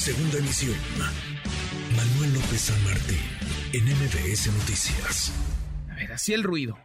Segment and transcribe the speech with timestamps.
[0.00, 0.74] Segunda emisión.
[1.94, 3.20] Manuel López San Martín,
[3.74, 5.30] en MBS Noticias.
[5.90, 6.78] A ver, así el ruido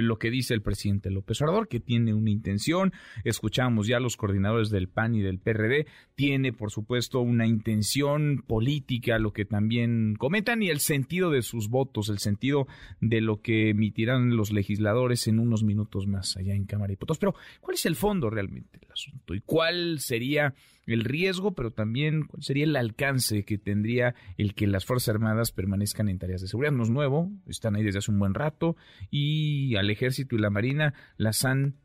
[0.00, 2.92] lo que dice el presidente López Obrador, que tiene una intención.
[3.24, 5.86] Escuchamos ya los coordinadores del PAN y del PRD.
[6.14, 11.68] Tiene, por supuesto, una intención política, lo que también comentan, y el sentido de sus
[11.68, 12.66] votos, el sentido
[13.00, 17.18] de lo que emitirán los legisladores en unos minutos más allá en Cámara de Diputados.
[17.18, 19.34] Pero, ¿cuál es el fondo realmente del asunto?
[19.34, 20.54] ¿Y cuál sería
[20.86, 25.52] el riesgo, pero también cuál sería el alcance que tendría el que las Fuerzas Armadas
[25.52, 26.72] permanezcan en tareas de seguridad.
[26.72, 28.76] No es nuevo, están ahí desde hace un buen rato
[29.10, 31.76] y al ejército y la marina las han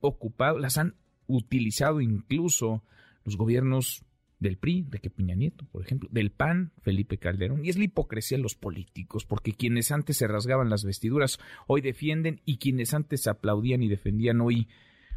[0.00, 0.94] ocupado, las han
[1.26, 2.84] utilizado incluso
[3.24, 4.04] los gobiernos
[4.38, 7.84] del PRI, de que Piña Nieto, por ejemplo, del PAN, Felipe Calderón, y es la
[7.84, 12.92] hipocresía de los políticos, porque quienes antes se rasgaban las vestiduras hoy defienden y quienes
[12.92, 14.68] antes aplaudían y defendían hoy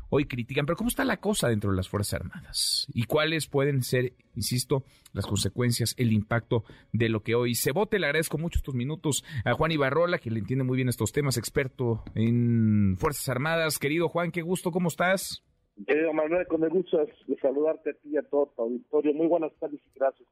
[0.10, 0.66] hoy critican.
[0.66, 2.88] Pero ¿cómo está la cosa dentro de las Fuerzas Armadas?
[2.94, 8.00] ¿Y cuáles pueden ser, insisto, las consecuencias, el impacto de lo que hoy se vote?
[8.00, 11.38] Le agradezco mucho estos minutos a Juan Ibarrola, que le entiende muy bien estos temas,
[11.38, 13.80] experto en Fuerzas Armadas.
[13.80, 15.44] Querido Juan, qué gusto, ¿cómo estás?
[15.88, 17.00] Querido Manuel, con el gusto
[17.42, 19.14] saludarte a ti y a todo tu auditorio.
[19.14, 20.28] Muy buenas tardes y gracias.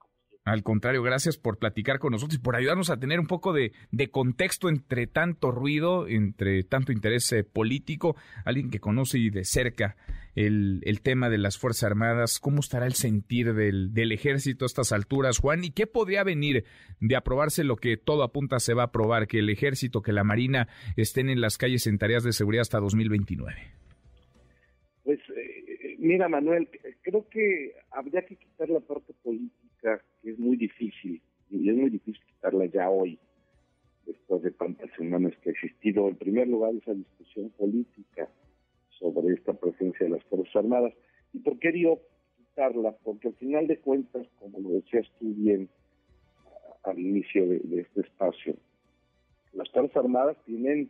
[0.47, 3.73] Al contrario, gracias por platicar con nosotros y por ayudarnos a tener un poco de,
[4.11, 9.97] contexto entre tanto ruido, entre tanto interés eh, político, alguien que conoce y de cerca
[10.35, 15.39] el, tema de las Fuerzas Armadas, cómo estará el sentir del, ejército a estas alturas,
[15.39, 16.63] Juan, y qué podría venir
[17.01, 20.23] de aprobarse lo que todo apunta se va a aprobar, que el ejército, que la
[20.23, 23.53] Marina estén en las calles en tareas de seguridad hasta 2029.
[25.03, 26.69] Pues eh, mira, Manuel,
[27.01, 29.06] creo que habría que quitar la parte
[32.85, 33.19] hoy,
[34.05, 36.07] después de tantas semanas que ha existido.
[36.07, 38.29] En primer lugar, esa discusión política
[38.99, 40.93] sobre esta presencia de las Fuerzas Armadas.
[41.33, 42.01] ¿Y por qué digo
[42.37, 42.95] quitarla?
[43.03, 45.69] Porque al final de cuentas, como lo decías tú bien
[46.83, 48.55] al inicio de, este espacio,
[49.53, 50.89] las Fuerzas Armadas tienen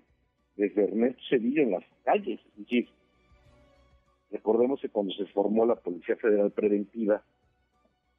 [0.56, 2.40] desde Ernesto Cedillo en las calles.
[2.70, 2.86] Es
[4.32, 7.24] recordemos que cuando se formó la Policía Federal Preventiva,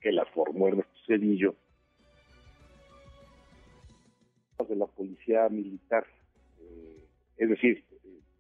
[0.00, 1.54] que la formó Ernesto Cedillo,
[4.66, 6.04] de la policía militar,
[6.60, 7.04] eh,
[7.36, 7.84] es decir,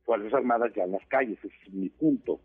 [0.04, 2.40] Fuerzas Armadas ya en las calles, ese es mi punto.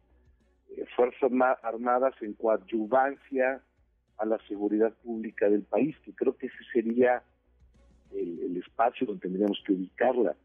[0.75, 1.31] Eh, Fuerzas
[1.63, 3.63] Armadas en coadyuvancia
[4.17, 7.23] a la seguridad pública del país, que creo que ese sería
[8.11, 10.35] el, espacio donde tendríamos que ubicarla.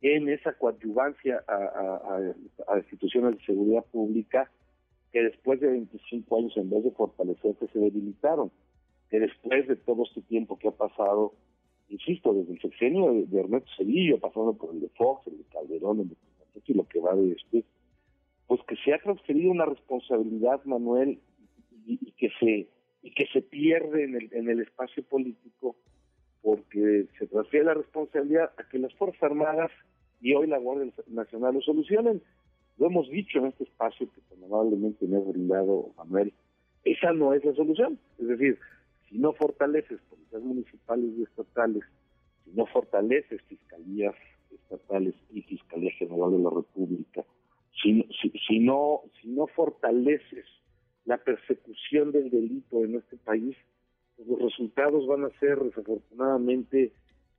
[0.00, 4.50] En esa coadyuvancia a instituciones de seguridad pública,
[5.12, 8.50] que después de 25 años, en vez de fortalecerse, se debilitaron,
[9.10, 11.34] que después de todo este tiempo que ha pasado,
[11.92, 16.00] insisto, desde el sexenio de, Ernesto Cedillo, pasando por el de Fox, el de Calderón,
[16.00, 16.16] el de
[16.64, 17.64] y lo que va de este,
[18.46, 21.18] pues que se ha transferido una responsabilidad, Manuel,
[21.86, 22.68] y, que se
[23.02, 25.74] y que se pierde en el, en el espacio político
[26.42, 29.70] porque se transfiere la responsabilidad a que las Fuerzas Armadas
[30.20, 32.22] y hoy la Guardia Nacional lo solucionen.
[32.78, 36.32] Lo hemos dicho en este espacio que tan amablemente me ha brindado Manuel.
[36.84, 37.98] Esa no es la solución.
[38.18, 38.58] Es decir,
[39.12, 41.84] si no fortaleces policías municipales y estatales,
[42.44, 44.14] si no fortaleces fiscalías
[44.50, 47.22] estatales y Fiscalía General de la República,
[47.82, 47.92] si,
[48.60, 50.46] no, si fortaleces
[51.04, 53.54] la persecución del delito en este país,
[54.16, 56.92] pues los resultados van a ser desafortunadamente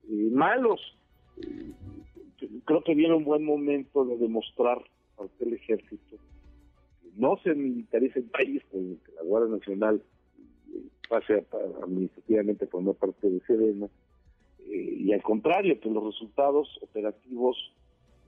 [0.09, 0.79] eh, malos.
[1.37, 1.71] Eh,
[2.65, 4.79] creo que viene un buen momento de demostrar
[5.39, 6.17] del ejército,
[7.15, 10.03] no se militarice el país, con que la Guardia Nacional
[11.09, 11.45] pase
[11.81, 13.87] administrativamente una parte de Serena,
[14.59, 17.57] eh, y al contrario, que los resultados operativos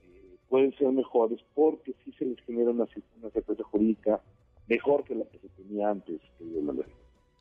[0.04, 2.86] eh, pueden ser mejores porque sí se les genera una,
[3.20, 4.20] una jurídica
[4.68, 6.86] mejor que la que se tenía antes, que Manuel.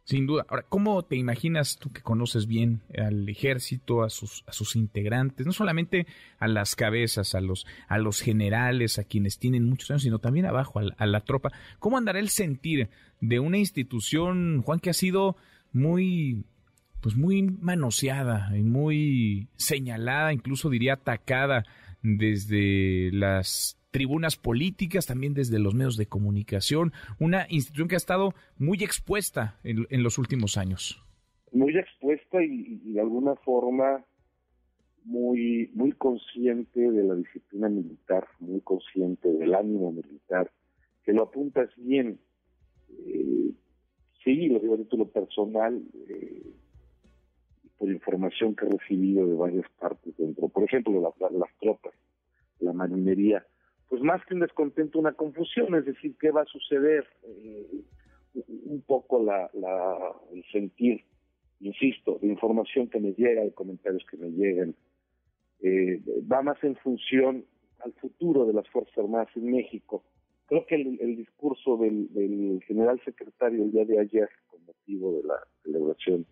[0.05, 0.45] Sin duda.
[0.47, 5.47] Ahora, ¿cómo te imaginas tú que conoces bien al ejército, a sus, a sus integrantes,
[5.47, 6.05] no solamente
[6.37, 10.45] a las cabezas, a los, a los generales, a quienes tienen muchos años, sino también
[10.45, 11.51] abajo, a la, tropa?
[11.79, 12.89] ¿Cómo andará el sentir
[13.19, 15.37] de una institución, Juan, que ha sido
[15.73, 16.45] muy,
[17.01, 21.65] pues muy manoseada y muy señalada, incluso diría atacada
[22.03, 28.33] desde las tribunas políticas, también desde los medios de comunicación, una institución que ha estado
[28.57, 31.01] muy expuesta en, los últimos años.
[31.53, 34.03] Muy expuesta y, de alguna forma
[35.05, 40.51] muy, muy consciente de la disciplina militar, muy consciente del ánimo militar,
[41.05, 42.19] que lo apuntas bien.
[42.89, 43.51] Eh,
[44.25, 46.51] sí, lo digo a título personal, eh,
[47.77, 51.93] por información que he recibido de varias partes dentro, por ejemplo, las tropas,
[52.59, 53.45] la marinería,
[53.89, 57.05] pues más que un descontento, una confusión, es decir, ¿qué va a suceder?
[57.23, 57.83] Eh,
[58.65, 59.49] un poco la,
[60.33, 61.03] el sentir,
[61.61, 64.75] insisto, de información que me llega, de comentarios que me llegan,
[65.61, 66.01] eh,
[66.31, 67.45] va más en función
[67.79, 70.03] al futuro de las Fuerzas Armadas en México.
[70.47, 75.39] Creo que el, discurso del, general secretario el día de ayer, con motivo de la
[75.63, 76.25] celebración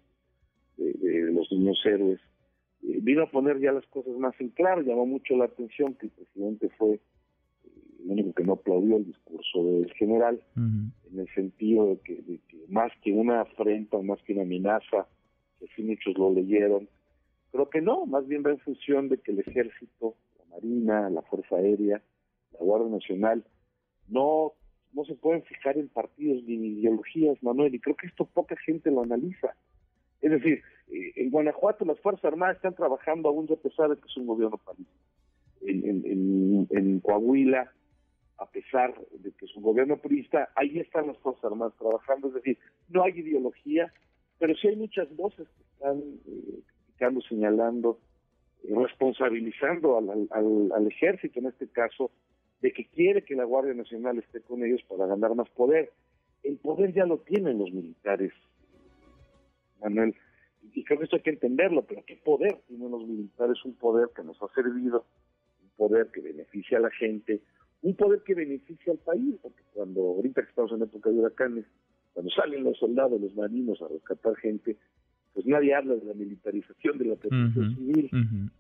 [0.78, 2.20] de, los niños héroes,
[2.84, 6.08] eh, vino a poner ya las cosas más en claro, llamó mucho la atención que
[6.08, 7.00] el presidente fue
[8.04, 12.92] el único que no aplaudió el discurso del general, en el sentido de que, más
[13.02, 15.08] que una afrenta, más que una amenaza,
[15.60, 16.88] que sí muchos lo leyeron,
[17.52, 21.22] creo que no, más bien va en función de que el ejército, la marina, la
[21.22, 22.02] fuerza aérea,
[22.52, 23.44] la Guardia Nacional,
[24.08, 24.54] no,
[24.94, 28.56] no se pueden fijar en partidos ni en ideologías, Manuel, y creo que esto poca
[28.58, 29.56] gente lo analiza.
[30.22, 34.08] Es decir, eh, en Guanajuato las Fuerzas Armadas están trabajando aún a pesar de que
[34.08, 34.92] es un gobierno político.
[35.62, 37.72] En, en, en Coahuila
[38.44, 42.34] a pesar de que es un gobierno purista, ahí están las Fuerzas Armadas trabajando, es
[42.34, 42.58] decir,
[42.90, 43.92] no hay ideología,
[44.38, 48.00] pero sí hay muchas voces que están eh, criticando, señalando,
[48.64, 52.12] eh, responsabilizando al, ejército en este caso,
[52.60, 55.92] de que quiere que la Guardia Nacional esté con ellos para ganar más poder.
[56.44, 58.34] El poder ya lo tienen los militares,
[59.82, 60.14] Manuel,
[60.74, 63.64] y creo que esto hay que entenderlo, pero ¿qué poder tienen los militares?
[63.64, 65.06] Un poder que nos ha servido,
[65.62, 67.42] un poder que beneficia a la gente,
[67.84, 71.66] un poder que beneficia al país, porque cuando ahorita que estamos en época de huracanes,
[72.14, 74.78] cuando salen los soldados, los marinos a rescatar gente,
[75.34, 78.10] pues nadie habla de la militarización de la protección civil.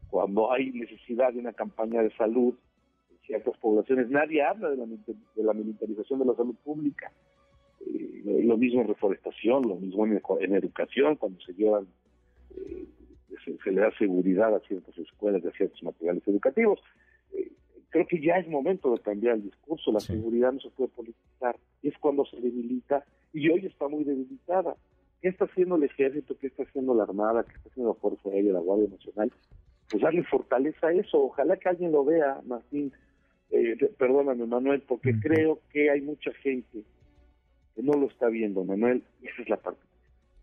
[0.10, 2.56] Cuando hay necesidad de una campaña de salud
[3.12, 7.12] en ciertas poblaciones, nadie habla de la, de la militarización de la salud pública.
[7.86, 11.88] Eh, lo mismo en reforestación, lo mismo en, educación, cuando se llevan,
[12.58, 12.88] eh,
[13.64, 16.80] se, le da seguridad a ciertas escuelas, a ciertos materiales educativos
[17.94, 19.92] creo que ya es momento de cambiar el discurso.
[19.92, 21.56] La seguridad no se puede politizar.
[21.84, 24.76] Es cuando se debilita y hoy está muy debilitada.
[25.22, 26.36] ¿Qué está haciendo el ejército?
[26.40, 27.44] ¿Qué está haciendo la Armada?
[27.44, 29.32] ¿Qué está haciendo la Fuerza Aérea, la Guardia Nacional?
[29.92, 31.22] Pues darle fortaleza a eso.
[31.22, 32.92] Ojalá que alguien lo vea, Martín.
[33.52, 36.84] Eh, perdóname, Manuel, porque creo que hay mucha gente
[37.76, 39.04] que no lo está viendo, Manuel.
[39.22, 39.82] Y esa es la parte.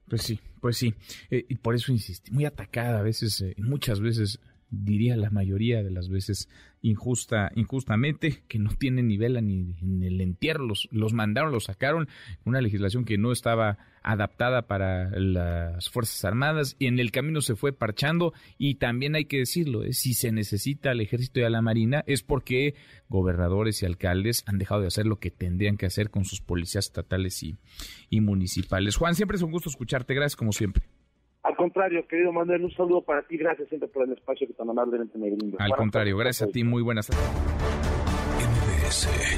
[0.08, 0.94] Pues sí, pues sí.
[1.32, 2.30] Eh, y por eso insistí.
[2.30, 4.38] Muy atacada a veces, eh, muchas veces
[4.70, 6.48] diría la mayoría de las veces
[6.82, 12.08] injusta, injustamente, que no tiene nivel ni en el entierro, los, los mandaron, los sacaron,
[12.44, 17.54] una legislación que no estaba adaptada para las Fuerzas Armadas y en el camino se
[17.54, 19.92] fue parchando y también hay que decirlo, ¿eh?
[19.92, 22.74] si se necesita al ejército y a la marina es porque
[23.08, 26.86] gobernadores y alcaldes han dejado de hacer lo que tendrían que hacer con sus policías
[26.86, 27.56] estatales y,
[28.08, 28.96] y municipales.
[28.96, 30.84] Juan, siempre es un gusto escucharte, gracias como siempre.
[31.60, 33.36] Al contrario, querido Manuel, un saludo para ti.
[33.36, 35.60] Gracias siempre por el espacio que tan amablemente me brindas.
[35.60, 36.64] Al contrario, gracias a ti.
[36.64, 37.22] Muy buenas tardes.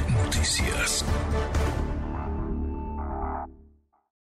[0.08, 1.04] Noticias.